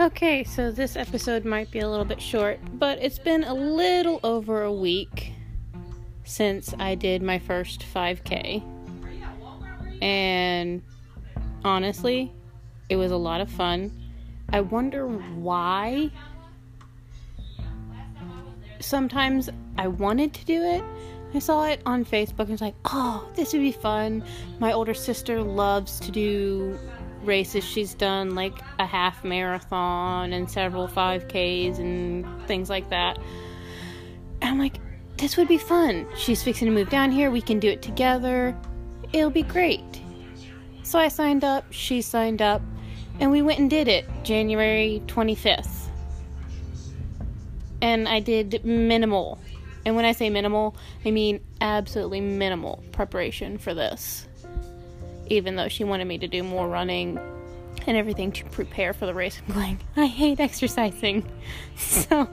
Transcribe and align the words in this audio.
Okay, 0.00 0.42
so 0.42 0.72
this 0.72 0.96
episode 0.96 1.44
might 1.44 1.70
be 1.70 1.78
a 1.78 1.88
little 1.88 2.04
bit 2.04 2.20
short, 2.20 2.58
but 2.80 2.98
it's 3.00 3.20
been 3.20 3.44
a 3.44 3.54
little 3.54 4.18
over 4.24 4.62
a 4.62 4.72
week 4.72 5.30
since 6.24 6.74
I 6.80 6.96
did 6.96 7.22
my 7.22 7.38
first 7.38 7.86
5K. 7.94 8.60
And 10.02 10.82
honestly, 11.64 12.32
it 12.88 12.96
was 12.96 13.12
a 13.12 13.16
lot 13.16 13.40
of 13.40 13.48
fun. 13.48 13.92
I 14.52 14.62
wonder 14.62 15.06
why 15.06 16.10
sometimes 18.80 19.48
I 19.78 19.86
wanted 19.86 20.34
to 20.34 20.44
do 20.44 20.60
it. 20.60 20.82
I 21.34 21.38
saw 21.38 21.66
it 21.66 21.80
on 21.86 22.04
Facebook 22.04 22.40
and 22.40 22.50
was 22.50 22.60
like, 22.60 22.74
oh, 22.86 23.28
this 23.36 23.52
would 23.52 23.62
be 23.62 23.70
fun. 23.70 24.24
My 24.58 24.72
older 24.72 24.94
sister 24.94 25.40
loves 25.40 26.00
to 26.00 26.10
do 26.10 26.76
races. 27.26 27.64
She's 27.64 27.94
done 27.94 28.34
like 28.34 28.58
a 28.78 28.86
half 28.86 29.24
marathon 29.24 30.32
and 30.32 30.50
several 30.50 30.88
5Ks 30.88 31.78
and 31.78 32.26
things 32.46 32.70
like 32.70 32.90
that. 32.90 33.18
And 34.40 34.50
I'm 34.50 34.58
like, 34.58 34.78
this 35.16 35.36
would 35.36 35.48
be 35.48 35.58
fun. 35.58 36.06
She's 36.16 36.42
fixing 36.42 36.66
to 36.66 36.72
move 36.72 36.90
down 36.90 37.10
here. 37.10 37.30
We 37.30 37.40
can 37.40 37.58
do 37.58 37.68
it 37.68 37.82
together. 37.82 38.56
It'll 39.12 39.30
be 39.30 39.42
great. 39.42 40.00
So 40.82 40.98
I 40.98 41.08
signed 41.08 41.44
up, 41.44 41.64
she 41.70 42.02
signed 42.02 42.42
up, 42.42 42.60
and 43.20 43.30
we 43.30 43.42
went 43.42 43.58
and 43.58 43.70
did 43.70 43.88
it 43.88 44.06
January 44.22 45.02
25th. 45.06 45.88
And 47.80 48.08
I 48.08 48.20
did 48.20 48.64
minimal. 48.64 49.38
And 49.86 49.96
when 49.96 50.04
I 50.04 50.12
say 50.12 50.30
minimal, 50.30 50.76
I 51.04 51.10
mean 51.10 51.40
absolutely 51.60 52.20
minimal 52.20 52.82
preparation 52.92 53.58
for 53.58 53.74
this 53.74 54.26
even 55.28 55.56
though 55.56 55.68
she 55.68 55.84
wanted 55.84 56.06
me 56.06 56.18
to 56.18 56.28
do 56.28 56.42
more 56.42 56.68
running 56.68 57.18
and 57.86 57.96
everything 57.96 58.32
to 58.32 58.44
prepare 58.46 58.92
for 58.92 59.06
the 59.06 59.14
race. 59.14 59.40
I'm 59.48 59.54
going, 59.54 59.80
I 59.96 60.06
hate 60.06 60.40
exercising. 60.40 61.30
So, 61.76 62.28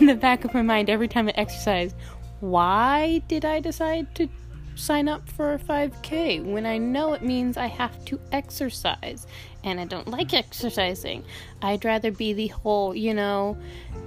in 0.00 0.06
the 0.06 0.16
back 0.16 0.44
of 0.44 0.54
my 0.54 0.62
mind, 0.62 0.90
every 0.90 1.06
time 1.06 1.28
I 1.28 1.32
exercise, 1.36 1.94
why 2.40 3.22
did 3.28 3.44
I 3.44 3.60
decide 3.60 4.12
to 4.16 4.28
sign 4.74 5.08
up 5.08 5.28
for 5.28 5.54
a 5.54 5.58
5K 5.58 6.44
when 6.44 6.66
I 6.66 6.78
know 6.78 7.12
it 7.12 7.22
means 7.22 7.56
I 7.56 7.66
have 7.66 8.04
to 8.06 8.18
exercise 8.32 9.26
and 9.62 9.78
I 9.78 9.84
don't 9.84 10.08
like 10.08 10.34
exercising? 10.34 11.24
I'd 11.62 11.84
rather 11.84 12.10
be 12.10 12.32
the 12.32 12.48
whole, 12.48 12.94
you 12.94 13.14
know, 13.14 13.56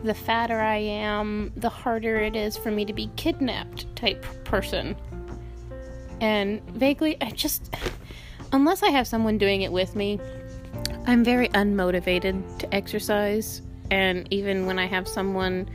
the 0.04 0.14
fatter 0.14 0.60
I 0.60 0.78
am, 0.78 1.54
the 1.56 1.70
harder 1.70 2.18
it 2.18 2.36
is 2.36 2.58
for 2.58 2.72
me 2.72 2.84
to 2.84 2.94
be 2.94 3.10
kidnapped 3.16 3.96
type 3.96 4.26
person. 4.44 4.98
And 6.26 6.68
vaguely, 6.72 7.22
I 7.22 7.30
just 7.30 7.72
unless 8.52 8.82
I 8.82 8.90
have 8.90 9.06
someone 9.06 9.38
doing 9.38 9.62
it 9.62 9.72
with 9.72 9.96
me, 9.96 10.20
I'm 11.06 11.24
very 11.24 11.50
unmotivated 11.50 12.58
to 12.58 12.74
exercise. 12.74 13.62
And 13.92 14.28
even 14.34 14.66
when 14.66 14.80
I 14.80 14.88
have 14.88 15.08
someone 15.08 15.70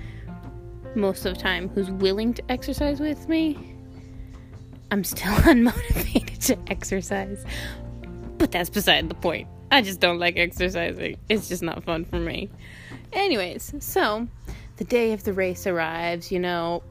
most 0.96 1.24
of 1.24 1.36
the 1.36 1.40
time 1.40 1.68
who's 1.68 1.88
willing 1.88 2.34
to 2.34 2.42
exercise 2.50 2.98
with 2.98 3.28
me, 3.28 3.76
I'm 4.90 5.04
still 5.04 5.32
unmotivated 5.52 6.44
to 6.46 6.58
exercise. 6.66 7.44
But 8.36 8.50
that's 8.50 8.70
beside 8.70 9.08
the 9.08 9.14
point. 9.14 9.46
I 9.70 9.82
just 9.82 10.00
don't 10.00 10.18
like 10.18 10.36
exercising. 10.36 11.16
It's 11.28 11.48
just 11.48 11.62
not 11.62 11.84
fun 11.84 12.04
for 12.04 12.18
me. 12.18 12.50
Anyways, 13.12 13.72
so 13.78 14.26
the 14.78 14.84
day 14.84 15.12
of 15.12 15.22
the 15.22 15.32
race 15.32 15.68
arrives, 15.68 16.32
you 16.32 16.40
know, 16.40 16.82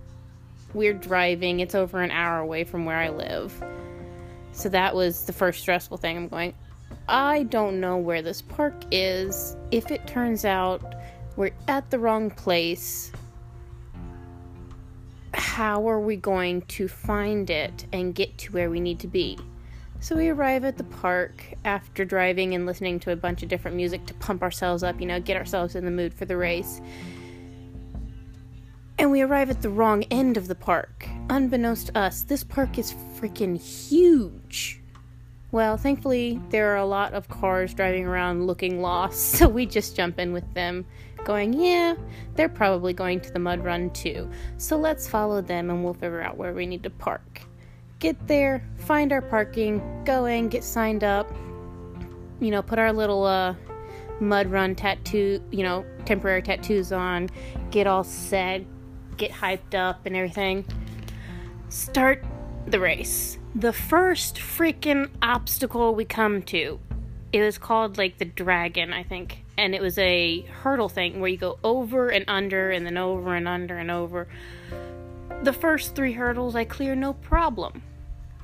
we're 0.74 0.94
driving, 0.94 1.60
it's 1.60 1.76
over 1.76 2.02
an 2.02 2.12
hour 2.12 2.40
away 2.40 2.64
from 2.64 2.86
where 2.86 2.98
I 2.98 3.10
live. 3.10 3.64
So 4.52 4.70
that 4.70 4.96
was 4.96 5.26
the 5.26 5.34
first 5.34 5.62
stressful 5.62 5.98
thing. 5.98 6.18
I'm 6.18 6.28
going, 6.28 6.54
I 7.08 7.44
don't 7.44 7.80
know 7.80 7.98
where 7.98 8.22
this 8.22 8.42
park 8.42 8.76
is. 8.92 9.56
If 9.72 9.92
it 9.92 10.06
turns 10.06 10.46
out 10.46 10.96
we're 11.36 11.52
at 11.68 11.90
the 11.90 12.00
wrong 12.00 12.30
place, 12.30 13.12
how 15.34 15.88
are 15.88 16.00
we 16.00 16.16
going 16.16 16.62
to 16.64 16.88
find 16.88 17.50
it 17.50 17.86
and 17.94 18.14
get 18.14 18.38
to 18.40 18.52
where 18.52 18.70
we 18.70 18.80
need 18.80 19.00
to 19.00 19.08
be? 19.08 19.38
So 20.02 20.16
we 20.16 20.30
arrive 20.30 20.64
at 20.64 20.78
the 20.78 20.84
park 20.86 21.44
after 21.66 22.06
driving 22.06 22.56
and 22.56 22.66
listening 22.66 23.00
to 23.02 23.12
a 23.12 23.16
bunch 23.16 23.44
of 23.44 23.50
different 23.50 23.76
music 23.76 24.06
to 24.06 24.14
pump 24.16 24.42
ourselves 24.42 24.82
up, 24.82 25.00
you 25.02 25.06
know, 25.06 25.20
get 25.20 25.36
ourselves 25.36 25.76
in 25.76 25.84
the 25.84 25.92
mood 25.92 26.14
for 26.14 26.26
the 26.26 26.38
race. 26.38 26.80
And 29.00 29.12
we 29.12 29.22
arrive 29.22 29.50
at 29.50 29.62
the 29.62 29.70
wrong 29.70 30.04
end 30.12 30.36
of 30.36 30.50
the 30.50 30.56
park. 30.56 31.08
Unbeknownst 31.30 31.88
to 31.88 31.98
us, 31.98 32.24
this 32.24 32.44
park 32.44 32.78
is 32.78 32.94
freaking 33.18 33.58
huge. 33.58 34.82
Well, 35.54 35.78
thankfully, 35.78 36.42
there 36.50 36.74
are 36.74 36.78
a 36.80 36.86
lot 36.86 37.14
of 37.14 37.30
cars 37.30 37.74
driving 37.74 38.06
around 38.06 38.46
looking 38.46 38.82
lost, 38.82 39.32
so 39.38 39.48
we 39.48 39.66
just 39.66 39.96
jump 39.96 40.20
in 40.20 40.34
with 40.34 40.54
them, 40.54 40.86
going, 41.24 41.54
yeah, 41.54 41.96
they're 42.36 42.50
probably 42.50 42.92
going 42.92 43.22
to 43.22 43.32
the 43.32 43.40
mud 43.40 43.64
run 43.64 43.90
too. 43.92 44.30
So 44.58 44.76
let's 44.76 45.08
follow 45.08 45.40
them 45.40 45.70
and 45.70 45.82
we'll 45.82 45.94
figure 45.94 46.22
out 46.22 46.36
where 46.36 46.54
we 46.54 46.66
need 46.66 46.84
to 46.84 46.90
park. 46.90 47.44
Get 48.00 48.28
there, 48.28 48.68
find 48.80 49.14
our 49.14 49.22
parking, 49.22 49.82
go 50.04 50.26
in, 50.26 50.50
get 50.50 50.66
signed 50.66 51.06
up, 51.06 51.32
you 52.42 52.52
know, 52.52 52.62
put 52.62 52.78
our 52.78 52.92
little 52.92 53.24
uh, 53.24 53.56
mud 54.20 54.48
run 54.48 54.76
tattoo, 54.76 55.42
you 55.52 55.64
know, 55.64 55.86
temporary 56.04 56.42
tattoos 56.42 56.92
on, 56.92 57.30
get 57.72 57.88
all 57.88 58.04
set, 58.04 58.62
get 59.20 59.32
hyped 59.32 59.76
up 59.76 60.06
and 60.06 60.16
everything. 60.16 60.66
Start 61.70 62.24
the 62.66 62.80
race. 62.80 63.38
The 63.54 63.74
first 63.74 64.38
freaking 64.38 65.10
obstacle 65.22 65.94
we 65.94 66.06
come 66.06 66.42
to, 66.44 66.80
it 67.32 67.42
was 67.42 67.58
called 67.58 67.98
like 67.98 68.18
the 68.18 68.26
dragon, 68.26 68.94
I 68.94 69.04
think. 69.04 69.44
And 69.58 69.76
it 69.76 69.82
was 69.82 69.98
a 69.98 70.42
hurdle 70.64 70.90
thing 70.90 71.20
where 71.20 71.30
you 71.30 71.38
go 71.38 71.60
over 71.64 72.10
and 72.10 72.26
under 72.28 72.72
and 72.72 72.86
then 72.86 72.98
over 72.98 73.36
and 73.36 73.48
under 73.48 73.78
and 73.78 73.92
over. 73.92 74.28
The 75.44 75.54
first 75.54 75.96
three 75.96 76.14
hurdles 76.14 76.56
I 76.56 76.64
clear 76.64 76.96
no 76.96 77.14
problem. 77.14 77.84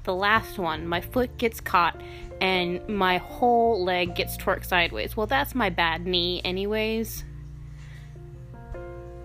The 0.04 0.14
last 0.14 0.60
one, 0.60 0.88
my 0.88 1.02
foot 1.02 1.38
gets 1.38 1.60
caught 1.60 2.00
and 2.42 2.88
my 2.88 3.18
whole 3.18 3.84
leg 3.84 4.16
gets 4.16 4.38
torqued 4.38 4.66
sideways. 4.66 5.18
Well, 5.18 5.26
that's 5.26 5.56
my 5.56 5.70
bad 5.70 6.06
knee, 6.06 6.42
anyways. 6.44 7.24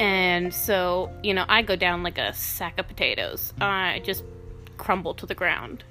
And 0.01 0.53
so, 0.55 1.13
you 1.23 1.35
know, 1.35 1.45
I 1.47 1.61
go 1.61 1.77
down 1.77 2.03
like 2.03 2.17
a 2.17 2.33
sack 2.33 2.79
of 2.79 2.89
potatoes. 2.89 3.53
I 3.61 4.01
just 4.03 4.25
crumble 4.79 5.13
to 5.13 5.27
the 5.27 5.35
ground. 5.35 5.85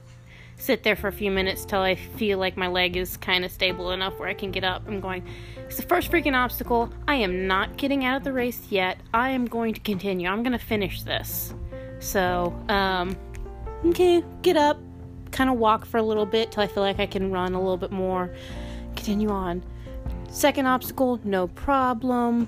Sit 0.58 0.82
there 0.82 0.96
for 0.96 1.10
a 1.10 1.12
few 1.12 1.30
minutes 1.30 1.64
till 1.64 1.82
I 1.82 1.94
feel 1.94 2.40
like 2.40 2.58
my 2.58 2.66
leg 2.66 2.98
is 2.98 3.18
kind 3.18 3.46
of 3.46 3.52
stable 3.52 3.92
enough 3.92 4.18
where 4.18 4.28
I 4.28 4.34
can 4.34 4.50
get 4.50 4.64
up. 4.64 4.82
I'm 4.88 5.00
going, 5.00 5.24
it's 5.60 5.78
the 5.78 5.84
first 5.84 6.12
freaking 6.12 6.34
obstacle. 6.34 6.92
I 7.08 7.16
am 7.18 7.46
not 7.46 7.78
getting 7.78 8.04
out 8.04 8.18
of 8.18 8.24
the 8.24 8.34
race 8.34 8.60
yet. 8.72 9.00
I 9.14 9.30
am 9.30 9.46
going 9.46 9.76
to 9.76 9.80
continue. 9.80 10.28
I'm 10.28 10.42
going 10.42 10.58
to 10.58 10.66
finish 10.66 11.04
this. 11.04 11.54
So, 12.00 12.60
um, 12.68 13.16
okay, 13.86 14.24
get 14.42 14.58
up, 14.58 14.80
kind 15.30 15.52
of 15.52 15.58
walk 15.58 15.86
for 15.86 15.98
a 15.98 16.04
little 16.04 16.26
bit 16.26 16.52
till 16.52 16.64
I 16.64 16.68
feel 16.68 16.82
like 16.82 17.00
I 17.00 17.06
can 17.06 17.32
run 17.32 17.54
a 17.54 17.60
little 17.60 17.78
bit 17.78 17.92
more. 17.92 18.34
Continue 18.96 19.30
on. 19.30 19.62
Second 20.30 20.66
obstacle, 20.66 21.20
no 21.24 21.48
problem 21.48 22.48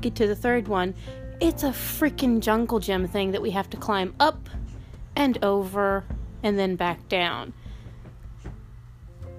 get 0.00 0.14
to 0.16 0.26
the 0.26 0.36
third 0.36 0.68
one, 0.68 0.94
it's 1.40 1.62
a 1.62 1.68
freaking 1.68 2.40
jungle 2.40 2.80
gym 2.80 3.06
thing 3.06 3.30
that 3.32 3.42
we 3.42 3.50
have 3.50 3.70
to 3.70 3.76
climb 3.76 4.14
up 4.18 4.48
and 5.16 5.42
over 5.44 6.04
and 6.42 6.58
then 6.58 6.76
back 6.76 7.08
down. 7.08 7.52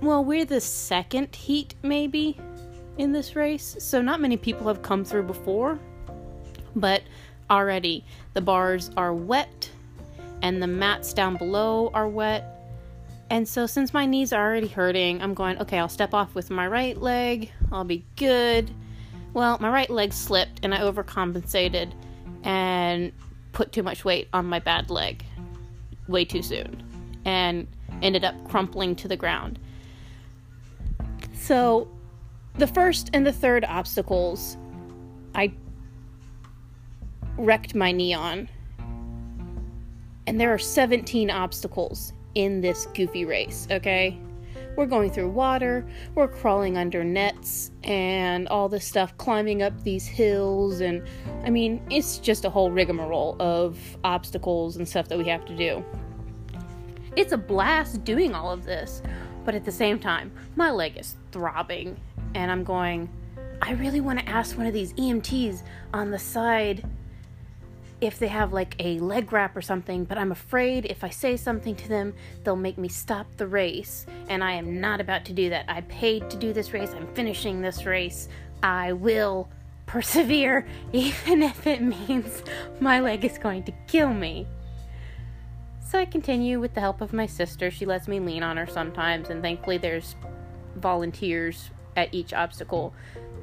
Well, 0.02 0.24
we're 0.24 0.46
the 0.46 0.62
second 0.62 1.36
heat, 1.36 1.75
maybe, 1.84 2.38
in 2.97 3.12
this 3.12 3.36
race, 3.36 3.75
so 3.80 4.02
not 4.02 4.22
many 4.22 4.38
people 4.38 4.68
have 4.68 4.81
come 4.81 5.03
through 5.03 5.24
before, 5.24 5.80
but 6.76 7.02
already 7.50 8.06
the 8.34 8.41
bars 8.41 8.91
are 8.96 9.14
wet 9.14 9.70
and 10.41 10.62
the 10.62 10.68
mats 10.68 11.14
down 11.14 11.36
below 11.38 11.91
are 11.94 12.08
wet. 12.08 12.46
And 13.30 13.47
so, 13.47 13.68
since 13.68 13.94
my 13.94 14.06
knees 14.06 14.34
are 14.34 14.44
already 14.44 14.68
hurting, 14.68 15.22
I'm 15.22 15.34
going, 15.34 15.59
okay, 15.59 15.78
I'll 15.78 15.90
step 15.90 16.14
off 16.14 16.34
with 16.34 16.50
my 16.50 16.67
right 16.67 16.97
leg, 16.97 17.52
I'll 17.72 17.84
be 17.84 18.03
good. 18.16 18.72
Well, 19.40 19.58
my 19.62 19.70
right 19.70 19.90
leg 19.90 20.12
slipped 20.12 20.59
and 20.64 20.76
I 20.76 20.80
overcompensated 20.80 21.94
and 22.44 23.14
put 23.53 23.72
too 23.72 23.84
much 23.84 24.03
weight 24.03 24.28
on 24.34 24.46
my 24.46 24.59
bad 24.59 24.90
leg 24.90 25.24
way 26.09 26.26
too 26.26 26.41
soon 26.41 26.84
and 27.24 27.66
ended 28.02 28.26
up 28.26 28.36
crumpling 28.50 28.97
to 28.97 29.08
the 29.08 29.16
ground. 29.16 29.58
So, 31.34 31.88
the 32.56 32.68
first 32.68 33.12
and 33.14 33.26
the 33.26 33.32
third 33.32 33.64
obstacles 33.64 34.58
I 35.34 35.53
wrecked 37.38 37.74
my 37.74 37.94
knee 37.94 38.14
on. 38.14 38.50
And 40.28 40.38
there 40.38 40.53
are 40.53 40.59
17 40.59 41.32
obstacles 41.32 42.12
in 42.36 42.59
this 42.59 42.88
goofy 42.88 43.24
race, 43.24 43.70
okay? 43.72 44.20
We're 44.79 44.85
going 44.85 45.11
through 45.11 45.31
water, 45.31 45.85
we're 46.16 46.29
crawling 46.29 46.78
under 46.78 47.03
nets, 47.03 47.72
and 47.84 48.47
all 48.47 48.70
this 48.70 48.85
stuff, 48.85 49.14
climbing 49.17 49.61
up 49.61 49.84
these 49.84 50.08
hills, 50.08 50.79
and 50.79 51.05
I 51.43 51.49
mean, 51.49 51.81
it's 51.90 52.17
just 52.17 52.46
a 52.46 52.49
whole 52.49 52.72
rigmarole 52.72 53.35
of 53.41 53.78
obstacles 54.05 54.78
and 54.78 54.87
stuff 54.87 55.09
that 55.09 55.17
we 55.17 55.26
have 55.26 55.43
to 55.47 55.53
do. 55.58 55.84
It's 57.17 57.34
a 57.34 57.37
blast 57.37 58.05
doing 58.05 58.34
all 58.34 58.53
of 58.53 58.64
this, 58.64 59.02
but 59.43 59.53
at 59.53 59.66
the 59.66 59.72
same 59.73 59.99
time, 59.99 60.31
my 60.55 60.72
leg 60.72 60.96
is 60.96 61.17
throbbing, 61.34 61.99
and 62.34 62.49
I'm 62.49 62.64
going, 62.64 63.09
I 63.61 63.73
really 63.73 63.99
want 63.99 64.20
to 64.20 64.29
ask 64.29 64.58
one 64.58 64.66
of 64.66 64.72
these 64.72 64.93
EMTs 64.93 65.61
on 65.93 66.09
the 66.09 66.20
side 66.20 66.85
if 68.01 68.17
they 68.19 68.28
have 68.28 68.53
like 68.53 68.75
a 68.79 68.99
leg 68.99 69.31
wrap 69.34 69.55
or 69.55 69.61
something, 69.61 70.05
but 70.05 70.17
I'm 70.17 70.31
afraid 70.31 70.85
if 70.85 71.03
I 71.03 71.09
say 71.09 71.35
something 71.35 71.75
to 71.75 71.90
them, 71.90 72.13
they'll 72.43 72.55
make 72.55 72.78
me 72.78 72.87
stop 72.87 73.28
the 73.37 73.47
race. 73.47 74.05
And 74.29 74.43
I 74.43 74.53
am 74.53 74.79
not 74.79 75.01
about 75.01 75.25
to 75.25 75.34
do 75.34 75.49
that. 75.49 75.66
I 75.67 75.81
paid 75.81 76.29
to 76.29 76.37
do 76.37 76.53
this 76.53 76.73
race, 76.73 76.91
I'm 76.96 77.07
finishing 77.13 77.61
this 77.61 77.85
race. 77.85 78.29
I 78.63 78.93
will 78.93 79.49
persevere, 79.85 80.67
even 80.93 81.43
if 81.43 81.67
it 81.67 81.81
means 81.81 82.43
my 82.79 82.99
leg 82.99 83.25
is 83.25 83.37
going 83.37 83.63
to 83.63 83.73
kill 83.87 84.13
me. 84.13 84.47
So 85.90 85.99
I 85.99 86.05
continue 86.05 86.59
with 86.59 86.75
the 86.75 86.81
help 86.81 87.02
of 87.02 87.13
my 87.13 87.25
sister. 87.25 87.72
She 87.72 87.85
lets 87.85 88.07
me 88.07 88.19
lean 88.19 88.43
on 88.43 88.57
her 88.57 88.67
sometimes, 88.67 89.29
and 89.29 89.41
thankfully, 89.41 89.78
there's 89.78 90.16
volunteers 90.75 91.72
at 91.97 92.13
each 92.13 92.31
obstacle 92.31 92.93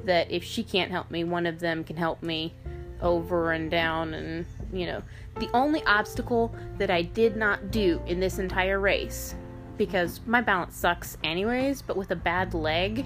that 0.05 0.31
if 0.31 0.43
she 0.43 0.63
can't 0.63 0.89
help 0.89 1.11
me, 1.11 1.25
one 1.25 1.45
of 1.45 1.59
them 1.59 1.83
can 1.83 1.97
help 1.97 2.23
me 2.23 2.53
over 3.01 3.51
and 3.51 3.69
down 3.71 4.13
and 4.13 4.45
you 4.73 4.85
know. 4.85 5.01
The 5.39 5.49
only 5.53 5.83
obstacle 5.85 6.53
that 6.77 6.89
I 6.89 7.03
did 7.03 7.35
not 7.35 7.69
do 7.69 8.01
in 8.07 8.19
this 8.19 8.39
entire 8.39 8.79
race 8.79 9.35
because 9.77 10.19
my 10.25 10.41
balance 10.41 10.75
sucks 10.75 11.17
anyways 11.23 11.83
but 11.83 11.95
with 11.95 12.09
a 12.09 12.15
bad 12.15 12.55
leg 12.55 13.05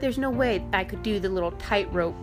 there's 0.00 0.18
no 0.18 0.30
way 0.30 0.64
I 0.72 0.84
could 0.84 1.02
do 1.02 1.20
the 1.20 1.28
little 1.28 1.52
tightrope 1.52 2.16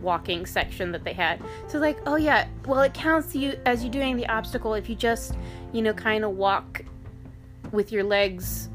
walking 0.00 0.44
section 0.46 0.92
that 0.92 1.02
they 1.02 1.12
had. 1.12 1.42
So 1.66 1.78
like 1.78 1.98
oh 2.06 2.16
yeah 2.16 2.46
well 2.66 2.80
it 2.82 2.94
counts 2.94 3.34
you 3.34 3.58
as 3.66 3.82
you 3.82 3.90
doing 3.90 4.16
the 4.16 4.26
obstacle 4.28 4.74
if 4.74 4.88
you 4.88 4.94
just 4.94 5.34
you 5.72 5.82
know 5.82 5.94
kind 5.94 6.24
of 6.24 6.32
walk 6.32 6.82
with 7.72 7.90
your 7.90 8.04
legs 8.04 8.68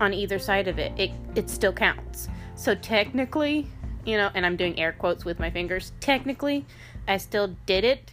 on 0.00 0.14
either 0.14 0.38
side 0.38 0.68
of 0.68 0.78
it. 0.78 0.92
It 0.98 1.10
it 1.34 1.50
still 1.50 1.72
counts. 1.72 2.28
So 2.54 2.74
technically 2.74 3.66
you 4.06 4.16
know 4.16 4.30
and 4.34 4.46
I'm 4.46 4.56
doing 4.56 4.78
air 4.78 4.92
quotes 4.92 5.24
with 5.24 5.38
my 5.38 5.50
fingers 5.50 5.92
technically 6.00 6.64
I 7.08 7.16
still 7.16 7.56
did 7.66 7.84
it, 7.84 8.12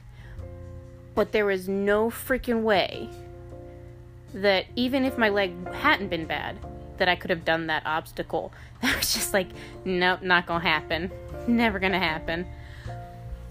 but 1.13 1.31
there 1.31 1.45
was 1.45 1.67
no 1.67 2.09
freaking 2.09 2.63
way 2.63 3.09
that 4.33 4.65
even 4.75 5.05
if 5.05 5.17
my 5.17 5.29
leg 5.29 5.51
hadn't 5.73 6.09
been 6.09 6.25
bad, 6.25 6.57
that 6.97 7.09
I 7.09 7.15
could 7.15 7.29
have 7.29 7.45
done 7.45 7.67
that 7.67 7.85
obstacle. 7.85 8.51
That 8.81 8.97
was 8.97 9.13
just 9.13 9.33
like, 9.33 9.47
nope, 9.83 10.21
not 10.21 10.45
gonna 10.45 10.59
happen. 10.63 11.09
Never 11.47 11.79
gonna 11.79 11.97
happen. 11.97 12.45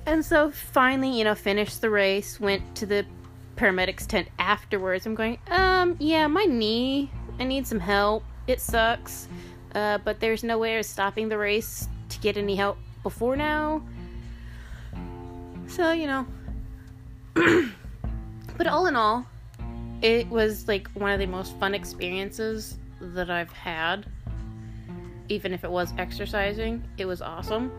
And 0.07 0.25
so 0.25 0.51
finally, 0.51 1.11
you 1.19 1.25
know, 1.25 1.35
finished 1.35 1.81
the 1.81 1.91
race, 1.91 2.39
went 2.39 2.77
to 2.77 2.87
the 2.87 3.05
paramedics 3.57 4.07
tent 4.07 4.29
afterwards. 4.39 5.07
I'm 5.07 5.15
going, 5.15 5.39
um, 5.51 5.97
yeah, 5.99 6.27
my 6.29 6.45
knee, 6.45 7.11
I 7.41 7.45
need 7.45 7.67
some 7.67 7.81
help. 7.81 8.23
It 8.47 8.61
sucks. 8.61 9.29
Uh, 9.75 9.99
but 9.99 10.21
there's 10.21 10.45
no 10.45 10.59
way 10.59 10.79
of 10.79 10.85
stopping 10.85 11.29
the 11.29 11.39
race 11.39 11.89
to 12.11 12.19
get 12.21 12.37
any 12.37 12.55
help 12.55 12.77
before 13.03 13.35
now. 13.35 13.83
So, 15.75 15.91
you 15.91 16.07
know. 16.07 16.25
but 18.57 18.69
all 18.69 18.87
in 18.87 18.95
all, 18.95 19.27
it 20.03 20.29
was 20.29 20.69
like 20.69 20.87
one 20.93 21.11
of 21.11 21.19
the 21.19 21.27
most 21.27 21.59
fun 21.59 21.75
experiences 21.75 22.79
that 23.01 23.29
I've 23.29 23.53
had. 23.53 24.07
Even 25.29 25.53
if 25.53 25.65
it 25.65 25.71
was 25.71 25.93
exercising, 25.99 26.85
it 26.97 27.07
was 27.07 27.21
awesome. 27.21 27.73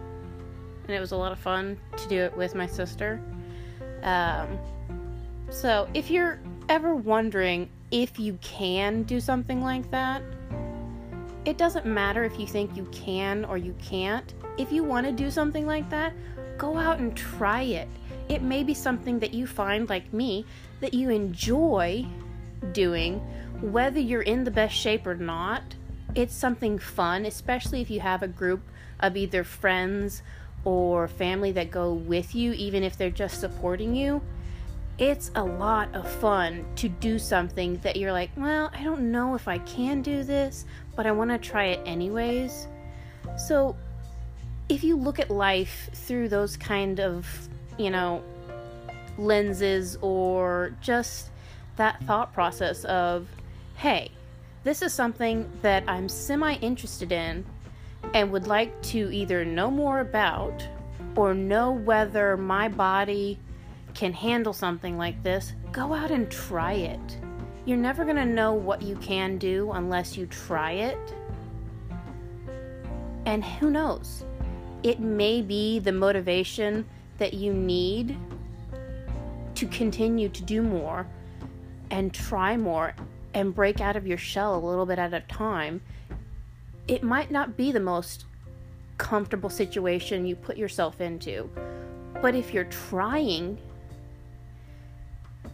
And 0.84 0.94
it 0.94 1.00
was 1.00 1.14
a 1.14 1.16
lot 1.16 1.32
of 1.32 1.40
fun 1.40 1.78
to 1.96 2.08
do 2.10 2.20
it 2.20 2.36
with 2.36 2.54
my 2.54 2.68
sister. 2.68 3.22
Um, 4.04 4.60
so, 5.50 5.88
if 5.94 6.12
you're 6.12 6.42
ever 6.68 6.96
wondering 6.96 7.70
if 7.92 8.20
you 8.20 8.38
can 8.42 9.04
do 9.04 9.22
something 9.22 9.62
like 9.62 9.90
that, 9.92 10.22
it 11.46 11.58
doesn't 11.58 11.86
matter 11.86 12.26
if 12.26 12.38
you 12.38 12.46
think 12.46 12.76
you 12.76 12.84
can 12.92 13.46
or 13.46 13.58
you 13.58 13.74
can't. 13.82 14.34
If 14.58 14.72
you 14.72 14.84
want 14.84 15.06
to 15.06 15.12
do 15.12 15.30
something 15.30 15.68
like 15.68 15.90
that, 15.90 16.14
go 16.58 16.78
out 16.78 17.00
and 17.00 17.16
try 17.16 17.64
it. 17.64 17.88
It 18.30 18.42
may 18.42 18.64
be 18.64 18.74
something 18.74 19.20
that 19.20 19.34
you 19.34 19.48
find, 19.48 19.90
like 19.90 20.14
me, 20.14 20.46
that 20.80 20.94
you 20.94 21.10
enjoy 21.10 22.06
doing, 22.72 23.20
whether 23.62 24.00
you're 24.00 24.22
in 24.22 24.44
the 24.44 24.52
best 24.52 24.76
shape 24.76 25.06
or 25.06 25.16
not. 25.16 25.64
It's 26.16 26.34
something 26.34 26.80
fun, 26.80 27.26
especially 27.26 27.82
if 27.82 27.90
you 27.90 28.00
have 28.00 28.24
a 28.24 28.28
group 28.28 28.62
of 29.00 29.18
either 29.18 29.44
friends 29.44 30.24
or 30.64 31.08
family 31.08 31.52
that 31.52 31.70
go 31.70 31.94
with 31.94 32.34
you, 32.34 32.54
even 32.54 32.84
if 32.84 32.98
they're 32.98 33.10
just 33.10 33.40
supporting 33.40 33.96
you. 33.96 34.22
It's 34.98 35.30
a 35.36 35.44
lot 35.44 35.94
of 35.94 36.10
fun 36.10 36.66
to 36.78 36.88
do 36.88 37.20
something 37.20 37.78
that 37.84 37.98
you're 37.98 38.14
like, 38.14 38.32
well, 38.38 38.72
I 38.74 38.84
don't 38.84 39.12
know 39.12 39.36
if 39.36 39.48
I 39.48 39.58
can 39.60 40.02
do 40.02 40.24
this, 40.24 40.66
but 40.96 41.06
I 41.06 41.12
want 41.12 41.32
to 41.32 41.38
try 41.38 41.66
it 41.66 41.82
anyways. 41.86 42.68
So 43.38 43.76
if 44.70 44.84
you 44.84 44.96
look 44.96 45.20
at 45.20 45.30
life 45.30 45.90
through 45.94 46.30
those 46.30 46.58
kind 46.58 47.00
of, 47.00 47.28
you 47.78 47.90
know, 47.90 48.24
lenses 49.18 49.98
or 50.02 50.76
just 50.82 51.30
that 51.76 52.02
thought 52.04 52.34
process 52.34 52.84
of, 52.86 53.28
hey, 53.76 54.10
this 54.64 54.82
is 54.82 54.94
something 54.94 55.50
that 55.62 55.84
I'm 55.88 56.10
semi 56.10 56.54
interested 56.56 57.12
in 57.12 57.46
and 58.14 58.32
would 58.32 58.48
like 58.48 58.82
to 58.84 59.14
either 59.14 59.46
know 59.46 59.70
more 59.70 60.00
about 60.00 60.68
or 61.16 61.34
know 61.34 61.72
whether 61.72 62.36
my 62.36 62.68
body 62.68 63.40
can 63.94 64.12
handle 64.14 64.54
something 64.54 64.98
like 64.98 65.22
this, 65.24 65.54
go 65.72 65.94
out 65.94 66.12
and 66.12 66.30
try 66.30 66.74
it. 66.74 67.18
You're 67.66 67.78
never 67.78 68.04
going 68.04 68.18
to 68.18 68.26
know 68.26 68.54
what 68.54 68.82
you 68.82 68.96
can 68.98 69.38
do 69.38 69.72
unless 69.72 70.18
you 70.18 70.28
try 70.28 70.72
it. 70.74 71.16
And 73.26 73.44
who 73.44 73.72
knows? 73.72 74.26
It 74.86 75.00
may 75.00 75.42
be 75.42 75.80
the 75.80 75.92
motivation 75.92 76.86
that 77.18 77.34
you 77.34 77.52
need 77.52 78.16
to 79.56 79.66
continue 79.70 80.30
to 80.30 80.44
do 80.44 80.62
more 80.62 81.08
and 81.90 82.14
try 82.14 82.56
more 82.56 82.94
and 83.34 83.56
break 83.56 83.82
out 83.82 83.96
of 83.96 84.06
your 84.06 84.20
shell 84.20 84.56
a 84.56 84.62
little 84.64 84.86
bit 84.86 85.00
at 85.00 85.12
a 85.12 85.22
time. 85.22 85.82
It 86.88 87.02
might 87.02 87.32
not 87.32 87.58
be 87.58 87.72
the 87.72 87.80
most 87.80 88.26
comfortable 89.00 89.50
situation 89.50 90.24
you 90.24 90.36
put 90.36 90.56
yourself 90.56 91.02
into, 91.02 91.50
but 92.22 92.36
if 92.36 92.54
you're 92.54 92.66
trying 92.66 93.58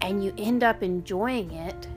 and 0.01 0.21
you 0.21 0.33
end 0.37 0.61
up 0.61 0.83
enjoying 0.83 1.51
it, 1.51 1.87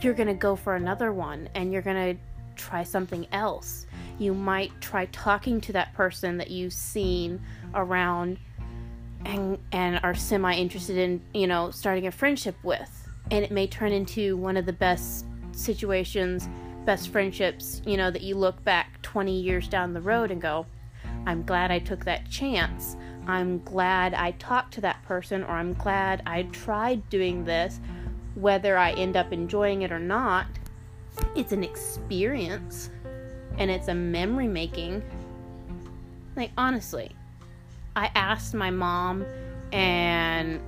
you're 0.00 0.14
going 0.14 0.28
to 0.28 0.34
go 0.34 0.54
for 0.54 0.76
another 0.76 1.12
one 1.12 1.48
and 1.56 1.72
you're 1.72 1.82
going 1.82 2.14
to 2.14 2.22
try 2.54 2.84
something 2.84 3.26
else 3.32 3.86
you 4.20 4.34
might 4.34 4.78
try 4.80 5.06
talking 5.06 5.60
to 5.62 5.72
that 5.72 5.94
person 5.94 6.36
that 6.36 6.50
you've 6.50 6.74
seen 6.74 7.40
around 7.74 8.38
and 9.24 9.58
and 9.72 9.98
are 10.02 10.14
semi 10.14 10.54
interested 10.54 10.96
in, 10.98 11.22
you 11.34 11.46
know, 11.46 11.70
starting 11.70 12.06
a 12.06 12.12
friendship 12.12 12.56
with. 12.62 13.08
And 13.30 13.44
it 13.44 13.50
may 13.50 13.66
turn 13.66 13.92
into 13.92 14.36
one 14.36 14.56
of 14.56 14.66
the 14.66 14.72
best 14.72 15.24
situations, 15.52 16.48
best 16.84 17.08
friendships, 17.08 17.80
you 17.86 17.96
know, 17.96 18.10
that 18.10 18.22
you 18.22 18.34
look 18.34 18.62
back 18.64 19.00
20 19.02 19.40
years 19.40 19.68
down 19.68 19.94
the 19.94 20.00
road 20.00 20.30
and 20.30 20.40
go, 20.40 20.66
I'm 21.26 21.42
glad 21.42 21.70
I 21.70 21.78
took 21.78 22.04
that 22.04 22.28
chance. 22.30 22.96
I'm 23.26 23.58
glad 23.60 24.14
I 24.14 24.32
talked 24.32 24.74
to 24.74 24.80
that 24.82 25.02
person, 25.04 25.44
or 25.44 25.50
I'm 25.50 25.74
glad 25.74 26.22
I 26.26 26.44
tried 26.44 27.08
doing 27.10 27.44
this. 27.44 27.80
Whether 28.34 28.76
I 28.76 28.92
end 28.92 29.16
up 29.16 29.32
enjoying 29.32 29.82
it 29.82 29.92
or 29.92 29.98
not, 29.98 30.46
it's 31.36 31.52
an 31.52 31.62
experience 31.62 32.90
and 33.58 33.70
it's 33.70 33.88
a 33.88 33.94
memory 33.94 34.48
making. 34.48 35.02
Like, 36.36 36.50
honestly, 36.56 37.10
I 37.96 38.10
asked 38.14 38.54
my 38.54 38.70
mom 38.70 39.24
and 39.72 40.60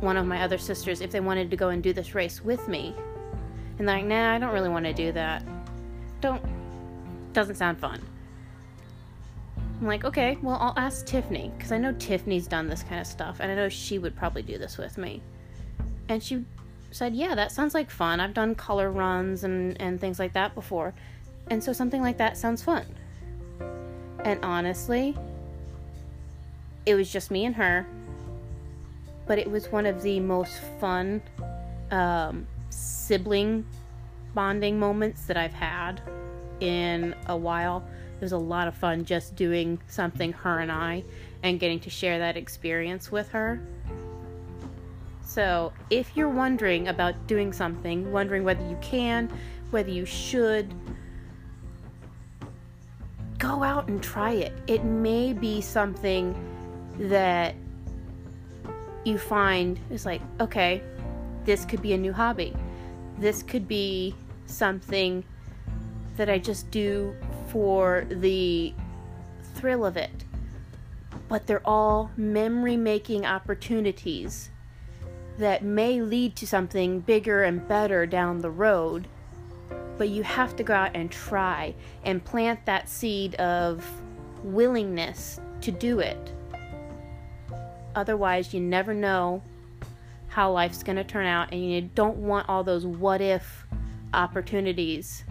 one 0.00 0.16
of 0.16 0.26
my 0.26 0.42
other 0.42 0.58
sisters 0.58 1.00
if 1.00 1.10
they 1.10 1.20
wanted 1.20 1.50
to 1.50 1.56
go 1.56 1.68
and 1.68 1.82
do 1.82 1.92
this 1.92 2.14
race 2.14 2.42
with 2.42 2.68
me. 2.68 2.94
And 3.78 3.88
they're 3.88 3.96
like, 3.96 4.06
nah, 4.06 4.34
I 4.34 4.38
don't 4.38 4.52
really 4.52 4.68
want 4.68 4.84
to 4.86 4.92
do 4.92 5.12
that. 5.12 5.44
Don't, 6.20 6.42
doesn't 7.32 7.56
sound 7.56 7.78
fun. 7.78 8.00
I'm 9.80 9.86
like, 9.86 10.04
okay, 10.04 10.36
well, 10.42 10.58
I'll 10.60 10.74
ask 10.76 11.06
Tiffany, 11.06 11.50
because 11.56 11.72
I 11.72 11.78
know 11.78 11.94
Tiffany's 11.98 12.46
done 12.46 12.68
this 12.68 12.82
kind 12.82 13.00
of 13.00 13.06
stuff, 13.06 13.38
and 13.40 13.50
I 13.50 13.54
know 13.54 13.70
she 13.70 13.98
would 13.98 14.14
probably 14.14 14.42
do 14.42 14.58
this 14.58 14.76
with 14.76 14.98
me. 14.98 15.22
And 16.10 16.22
she 16.22 16.44
said, 16.90 17.14
yeah, 17.14 17.34
that 17.34 17.52
sounds 17.52 17.72
like 17.72 17.88
fun. 17.90 18.20
I've 18.20 18.34
done 18.34 18.54
color 18.54 18.90
runs 18.90 19.44
and, 19.44 19.80
and 19.80 19.98
things 19.98 20.18
like 20.18 20.34
that 20.34 20.54
before. 20.54 20.92
And 21.50 21.62
so 21.62 21.72
something 21.72 22.00
like 22.00 22.16
that 22.18 22.36
sounds 22.36 22.62
fun. 22.62 22.86
And 24.24 24.42
honestly, 24.44 25.16
it 26.86 26.94
was 26.94 27.12
just 27.12 27.30
me 27.30 27.44
and 27.44 27.54
her, 27.56 27.86
but 29.26 29.38
it 29.38 29.50
was 29.50 29.70
one 29.70 29.86
of 29.86 30.02
the 30.02 30.20
most 30.20 30.60
fun 30.80 31.20
um, 31.90 32.46
sibling 32.70 33.66
bonding 34.34 34.78
moments 34.78 35.24
that 35.26 35.36
I've 35.36 35.52
had 35.52 36.00
in 36.60 37.14
a 37.26 37.36
while. 37.36 37.84
It 38.16 38.22
was 38.22 38.32
a 38.32 38.38
lot 38.38 38.68
of 38.68 38.74
fun 38.74 39.04
just 39.04 39.34
doing 39.34 39.80
something, 39.88 40.32
her 40.32 40.60
and 40.60 40.70
I, 40.70 41.02
and 41.42 41.58
getting 41.58 41.80
to 41.80 41.90
share 41.90 42.18
that 42.18 42.36
experience 42.36 43.10
with 43.10 43.28
her. 43.30 43.60
So, 45.24 45.72
if 45.90 46.16
you're 46.16 46.28
wondering 46.28 46.88
about 46.88 47.26
doing 47.26 47.52
something, 47.52 48.10
wondering 48.12 48.44
whether 48.44 48.66
you 48.68 48.76
can, 48.82 49.30
whether 49.70 49.90
you 49.90 50.04
should, 50.04 50.74
go 53.40 53.64
out 53.64 53.88
and 53.88 54.00
try 54.00 54.32
it. 54.32 54.52
It 54.68 54.84
may 54.84 55.32
be 55.32 55.60
something 55.60 56.36
that 56.98 57.56
you 59.04 59.18
find 59.18 59.80
is 59.90 60.04
like, 60.06 60.20
okay, 60.40 60.82
this 61.44 61.64
could 61.64 61.80
be 61.80 61.94
a 61.94 61.98
new 61.98 62.12
hobby. 62.12 62.54
This 63.18 63.42
could 63.42 63.66
be 63.66 64.14
something 64.44 65.24
that 66.16 66.28
I 66.28 66.38
just 66.38 66.70
do 66.70 67.16
for 67.48 68.04
the 68.08 68.74
thrill 69.54 69.86
of 69.86 69.96
it. 69.96 70.24
But 71.28 71.46
they're 71.46 71.66
all 71.66 72.10
memory 72.16 72.76
making 72.76 73.24
opportunities 73.24 74.50
that 75.38 75.64
may 75.64 76.02
lead 76.02 76.36
to 76.36 76.46
something 76.46 77.00
bigger 77.00 77.42
and 77.44 77.66
better 77.66 78.04
down 78.04 78.40
the 78.40 78.50
road. 78.50 79.08
But 80.00 80.08
you 80.08 80.22
have 80.22 80.56
to 80.56 80.62
go 80.62 80.72
out 80.72 80.92
and 80.94 81.10
try 81.10 81.74
and 82.04 82.24
plant 82.24 82.64
that 82.64 82.88
seed 82.88 83.34
of 83.34 83.86
willingness 84.42 85.38
to 85.60 85.70
do 85.70 85.98
it. 85.98 86.32
Otherwise, 87.94 88.54
you 88.54 88.60
never 88.60 88.94
know 88.94 89.42
how 90.28 90.52
life's 90.52 90.82
going 90.82 90.96
to 90.96 91.04
turn 91.04 91.26
out, 91.26 91.52
and 91.52 91.70
you 91.70 91.82
don't 91.82 92.16
want 92.16 92.48
all 92.48 92.64
those 92.64 92.86
what 92.86 93.20
if 93.20 93.66
opportunities 94.14 95.22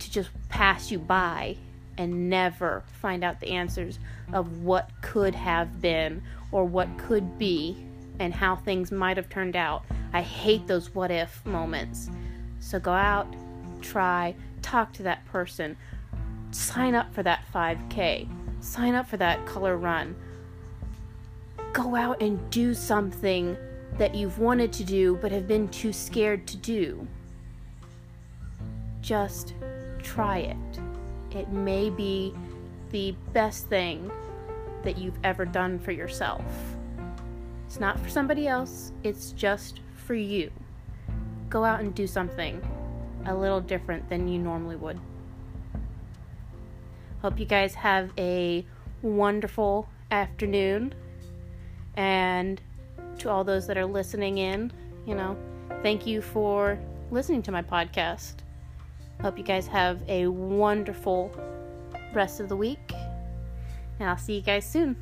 to 0.00 0.10
just 0.10 0.28
pass 0.50 0.90
you 0.90 0.98
by 0.98 1.56
and 1.96 2.28
never 2.28 2.82
find 3.00 3.24
out 3.24 3.40
the 3.40 3.52
answers 3.52 3.98
of 4.34 4.58
what 4.58 4.90
could 5.00 5.34
have 5.34 5.80
been 5.80 6.22
or 6.50 6.66
what 6.66 6.88
could 6.98 7.38
be 7.38 7.74
and 8.18 8.34
how 8.34 8.54
things 8.54 8.92
might 8.92 9.16
have 9.16 9.30
turned 9.30 9.56
out. 9.56 9.82
I 10.12 10.20
hate 10.20 10.66
those 10.66 10.94
what 10.94 11.10
if 11.10 11.42
moments. 11.46 12.10
So 12.60 12.78
go 12.78 12.92
out, 12.92 13.34
try, 13.82 14.34
talk 14.62 14.92
to 14.94 15.02
that 15.02 15.24
person, 15.26 15.76
sign 16.50 16.94
up 16.94 17.12
for 17.14 17.22
that 17.22 17.44
5K, 17.52 18.28
sign 18.60 18.94
up 18.94 19.08
for 19.08 19.16
that 19.18 19.44
color 19.46 19.76
run. 19.76 20.16
Go 21.72 21.94
out 21.96 22.22
and 22.22 22.50
do 22.50 22.74
something 22.74 23.56
that 23.98 24.14
you've 24.14 24.38
wanted 24.38 24.72
to 24.74 24.84
do 24.84 25.18
but 25.20 25.32
have 25.32 25.46
been 25.46 25.68
too 25.68 25.92
scared 25.92 26.46
to 26.46 26.56
do. 26.56 27.06
Just 29.00 29.54
try 30.02 30.38
it. 30.38 30.56
It 31.30 31.48
may 31.50 31.90
be 31.90 32.34
the 32.90 33.14
best 33.32 33.68
thing 33.68 34.10
that 34.84 34.98
you've 34.98 35.18
ever 35.24 35.44
done 35.44 35.78
for 35.78 35.92
yourself. 35.92 36.44
It's 37.66 37.80
not 37.80 37.98
for 37.98 38.08
somebody 38.08 38.46
else, 38.46 38.92
it's 39.02 39.32
just 39.32 39.80
for 39.94 40.14
you. 40.14 40.50
Go 41.48 41.64
out 41.64 41.80
and 41.80 41.94
do 41.94 42.06
something 42.06 42.60
a 43.26 43.34
little 43.34 43.60
different 43.60 44.08
than 44.08 44.28
you 44.28 44.38
normally 44.38 44.76
would. 44.76 44.98
Hope 47.20 47.38
you 47.38 47.46
guys 47.46 47.74
have 47.74 48.10
a 48.18 48.66
wonderful 49.02 49.88
afternoon. 50.10 50.94
And 51.96 52.60
to 53.18 53.30
all 53.30 53.44
those 53.44 53.66
that 53.66 53.76
are 53.78 53.86
listening 53.86 54.38
in, 54.38 54.72
you 55.06 55.14
know, 55.14 55.36
thank 55.82 56.06
you 56.06 56.20
for 56.20 56.78
listening 57.10 57.42
to 57.42 57.52
my 57.52 57.62
podcast. 57.62 58.34
Hope 59.20 59.38
you 59.38 59.44
guys 59.44 59.66
have 59.68 60.00
a 60.08 60.26
wonderful 60.26 61.30
rest 62.12 62.40
of 62.40 62.48
the 62.48 62.56
week. 62.56 62.92
And 64.00 64.08
I'll 64.08 64.18
see 64.18 64.34
you 64.34 64.42
guys 64.42 64.64
soon. 64.64 64.96